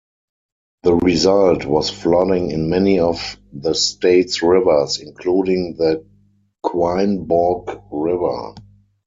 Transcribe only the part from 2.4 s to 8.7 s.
in many of the state's rivers, including the Quinebaug River.